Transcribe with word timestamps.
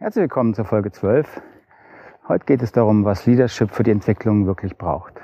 Herzlich 0.00 0.22
willkommen 0.22 0.54
zur 0.54 0.64
Folge 0.64 0.92
12. 0.92 1.42
Heute 2.28 2.44
geht 2.44 2.62
es 2.62 2.70
darum, 2.70 3.04
was 3.04 3.26
Leadership 3.26 3.72
für 3.72 3.82
die 3.82 3.90
Entwicklung 3.90 4.46
wirklich 4.46 4.78
braucht. 4.78 5.14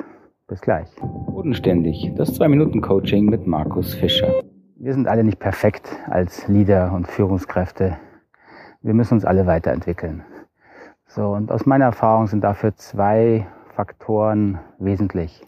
Bis 0.48 0.60
gleich. 0.60 0.88
Bodenständig, 1.00 2.12
das 2.16 2.40
2-Minuten-Coaching 2.40 3.26
mit 3.26 3.46
Markus 3.46 3.94
Fischer. 3.94 4.42
Wir 4.74 4.92
sind 4.92 5.06
alle 5.06 5.22
nicht 5.22 5.38
perfekt 5.38 5.88
als 6.10 6.48
Leader 6.48 6.92
und 6.92 7.06
Führungskräfte. 7.06 7.98
Wir 8.82 8.94
müssen 8.94 9.14
uns 9.14 9.24
alle 9.24 9.46
weiterentwickeln. 9.46 10.24
So, 11.06 11.28
und 11.28 11.52
aus 11.52 11.66
meiner 11.66 11.84
Erfahrung 11.84 12.26
sind 12.26 12.42
dafür 12.42 12.74
zwei 12.74 13.46
Faktoren 13.76 14.58
wesentlich. 14.80 15.46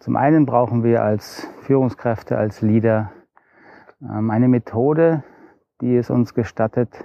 Zum 0.00 0.16
einen 0.16 0.44
brauchen 0.44 0.82
wir 0.82 1.04
als 1.04 1.46
Führungskräfte, 1.62 2.36
als 2.36 2.62
Leader 2.62 3.12
ähm, 4.02 4.28
eine 4.32 4.48
Methode, 4.48 5.22
die 5.80 5.94
es 5.94 6.10
uns 6.10 6.34
gestattet, 6.34 7.04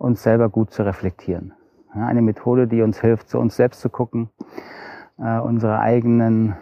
uns 0.00 0.22
selber 0.22 0.48
gut 0.48 0.70
zu 0.72 0.82
reflektieren. 0.82 1.52
Ja, 1.94 2.06
eine 2.06 2.22
Methode, 2.22 2.66
die 2.66 2.82
uns 2.82 3.00
hilft, 3.00 3.28
zu 3.28 3.38
uns 3.38 3.56
selbst 3.56 3.80
zu 3.80 3.90
gucken, 3.90 4.30
äh, 5.18 5.38
unsere 5.38 5.78
eigenen 5.78 6.56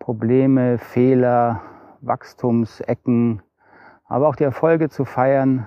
Probleme, 0.00 0.78
Fehler, 0.78 1.62
Wachstumsecken, 2.00 3.42
aber 4.06 4.28
auch 4.28 4.36
die 4.36 4.44
Erfolge 4.44 4.88
zu 4.88 5.04
feiern. 5.04 5.66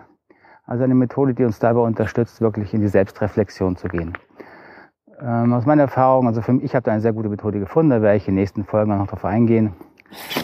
Also 0.65 0.83
eine 0.83 0.95
Methode, 0.95 1.33
die 1.33 1.45
uns 1.45 1.59
dabei 1.59 1.81
unterstützt, 1.81 2.41
wirklich 2.41 2.73
in 2.73 2.81
die 2.81 2.87
Selbstreflexion 2.87 3.77
zu 3.77 3.87
gehen. 3.87 4.17
Ähm, 5.21 5.53
aus 5.53 5.65
meiner 5.65 5.83
Erfahrung, 5.83 6.27
also 6.27 6.41
für 6.41 6.53
mich, 6.53 6.65
ich 6.65 6.75
habe 6.75 6.83
da 6.83 6.91
eine 6.91 7.01
sehr 7.01 7.13
gute 7.13 7.29
Methode 7.29 7.59
gefunden, 7.59 7.91
da 7.91 8.01
werde 8.01 8.17
ich 8.17 8.27
in 8.27 8.35
den 8.35 8.41
nächsten 8.41 8.65
Folgen 8.65 8.97
noch 8.97 9.05
darauf 9.05 9.23
eingehen. 9.23 9.73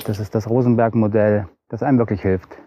Das 0.05 0.19
ist 0.19 0.35
das 0.35 0.49
Rosenberg-Modell, 0.49 1.47
das 1.67 1.83
einem 1.83 1.97
wirklich 1.97 2.21
hilft, 2.21 2.57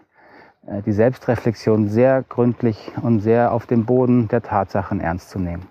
die 0.63 0.91
Selbstreflexion 0.91 1.89
sehr 1.89 2.23
gründlich 2.23 2.91
und 3.01 3.19
sehr 3.19 3.51
auf 3.51 3.65
dem 3.65 3.85
Boden 3.85 4.27
der 4.27 4.41
Tatsachen 4.41 4.99
ernst 4.99 5.29
zu 5.29 5.39
nehmen. 5.39 5.67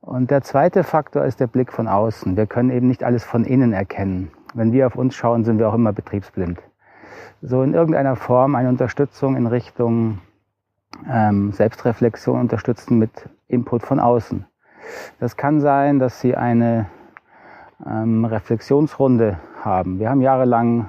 Und 0.00 0.30
der 0.30 0.42
zweite 0.42 0.84
Faktor 0.84 1.24
ist 1.24 1.40
der 1.40 1.48
Blick 1.48 1.72
von 1.72 1.88
außen. 1.88 2.36
Wir 2.36 2.46
können 2.46 2.70
eben 2.70 2.86
nicht 2.86 3.02
alles 3.02 3.24
von 3.24 3.44
innen 3.44 3.72
erkennen. 3.72 4.30
Wenn 4.54 4.72
wir 4.72 4.86
auf 4.86 4.94
uns 4.94 5.16
schauen, 5.16 5.44
sind 5.44 5.58
wir 5.58 5.68
auch 5.68 5.74
immer 5.74 5.92
betriebsblind. 5.92 6.62
So 7.42 7.62
in 7.62 7.74
irgendeiner 7.74 8.14
Form 8.14 8.54
eine 8.54 8.68
Unterstützung 8.68 9.36
in 9.36 9.46
Richtung 9.46 10.20
ähm, 11.10 11.52
Selbstreflexion 11.52 12.38
unterstützen 12.40 12.98
mit 12.98 13.10
Input 13.48 13.82
von 13.82 13.98
außen. 13.98 14.46
Das 15.18 15.36
kann 15.36 15.60
sein, 15.60 15.98
dass 15.98 16.20
Sie 16.20 16.36
eine 16.36 16.86
ähm, 17.84 18.24
Reflexionsrunde 18.24 19.40
haben. 19.62 19.98
Wir 19.98 20.08
haben 20.08 20.20
jahrelang 20.20 20.88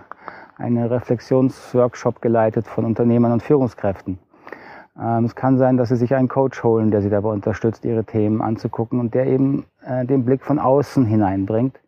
einen 0.57 0.85
Reflexionsworkshop 0.85 2.21
geleitet 2.21 2.67
von 2.67 2.85
Unternehmern 2.85 3.31
und 3.31 3.43
Führungskräften. 3.43 4.19
Ähm, 4.99 5.25
es 5.25 5.35
kann 5.35 5.57
sein, 5.57 5.77
dass 5.77 5.89
Sie 5.89 5.95
sich 5.95 6.15
einen 6.15 6.27
Coach 6.27 6.63
holen, 6.63 6.91
der 6.91 7.01
Sie 7.01 7.09
dabei 7.09 7.29
unterstützt, 7.29 7.85
Ihre 7.85 8.03
Themen 8.03 8.41
anzugucken 8.41 8.99
und 8.99 9.13
der 9.13 9.27
eben 9.27 9.65
äh, 9.85 10.05
den 10.05 10.25
Blick 10.25 10.43
von 10.43 10.59
außen 10.59 11.05
hineinbringt. 11.05 11.79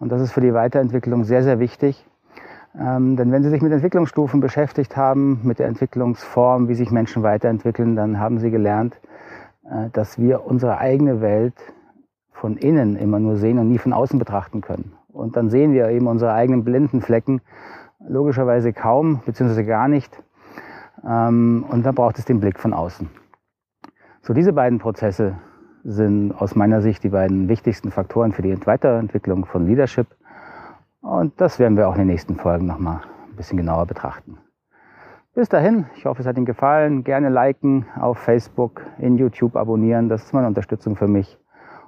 Und 0.00 0.10
das 0.10 0.20
ist 0.20 0.32
für 0.32 0.40
die 0.40 0.54
Weiterentwicklung 0.54 1.24
sehr, 1.24 1.42
sehr 1.42 1.58
wichtig. 1.58 2.04
Ähm, 2.78 3.16
denn 3.16 3.32
wenn 3.32 3.42
Sie 3.42 3.50
sich 3.50 3.62
mit 3.62 3.72
Entwicklungsstufen 3.72 4.40
beschäftigt 4.40 4.96
haben, 4.96 5.40
mit 5.42 5.58
der 5.58 5.68
Entwicklungsform, 5.68 6.68
wie 6.68 6.74
sich 6.74 6.90
Menschen 6.90 7.22
weiterentwickeln, 7.22 7.96
dann 7.96 8.18
haben 8.18 8.38
Sie 8.38 8.50
gelernt, 8.50 8.96
äh, 9.64 9.90
dass 9.92 10.18
wir 10.18 10.44
unsere 10.44 10.78
eigene 10.78 11.20
Welt 11.20 11.54
von 12.32 12.56
innen 12.56 12.96
immer 12.96 13.18
nur 13.18 13.36
sehen 13.36 13.58
und 13.58 13.68
nie 13.68 13.78
von 13.78 13.92
außen 13.92 14.18
betrachten 14.18 14.60
können. 14.60 14.92
Und 15.08 15.36
dann 15.36 15.50
sehen 15.50 15.72
wir 15.72 15.88
eben 15.88 16.06
unsere 16.06 16.32
eigenen 16.32 16.64
blinden 16.64 17.00
Flecken 17.00 17.40
logischerweise 18.06 18.72
kaum 18.72 19.20
bzw. 19.24 19.64
gar 19.64 19.88
nicht. 19.88 20.22
Ähm, 21.06 21.64
und 21.68 21.84
da 21.84 21.92
braucht 21.92 22.18
es 22.18 22.24
den 22.24 22.40
Blick 22.40 22.58
von 22.58 22.72
außen. 22.72 23.08
So, 24.22 24.34
diese 24.34 24.52
beiden 24.52 24.78
Prozesse 24.78 25.38
sind 25.84 26.32
aus 26.32 26.54
meiner 26.54 26.82
Sicht 26.82 27.02
die 27.04 27.08
beiden 27.08 27.48
wichtigsten 27.48 27.90
Faktoren 27.90 28.32
für 28.32 28.42
die 28.42 28.66
Weiterentwicklung 28.66 29.46
von 29.46 29.66
Leadership. 29.66 30.06
Und 31.00 31.40
das 31.40 31.58
werden 31.58 31.76
wir 31.76 31.88
auch 31.88 31.94
in 31.94 32.00
den 32.00 32.08
nächsten 32.08 32.36
Folgen 32.36 32.66
nochmal 32.66 33.00
ein 33.30 33.36
bisschen 33.36 33.56
genauer 33.56 33.86
betrachten. 33.86 34.38
Bis 35.34 35.48
dahin, 35.48 35.86
ich 35.94 36.04
hoffe, 36.04 36.20
es 36.20 36.26
hat 36.26 36.36
Ihnen 36.36 36.46
gefallen. 36.46 37.04
Gerne 37.04 37.28
liken 37.28 37.86
auf 38.00 38.18
Facebook, 38.18 38.82
in 38.98 39.16
YouTube 39.16 39.54
abonnieren. 39.54 40.08
Das 40.08 40.24
ist 40.24 40.34
meine 40.34 40.48
Unterstützung 40.48 40.96
für 40.96 41.06
mich. 41.06 41.38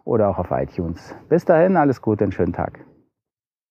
Oder 0.05 0.29
auch 0.29 0.39
auf 0.39 0.51
iTunes. 0.51 1.15
Bis 1.29 1.45
dahin, 1.45 1.77
alles 1.77 2.01
Gute, 2.01 2.25
einen 2.25 2.33
schönen 2.33 2.53
Tag. 2.53 2.81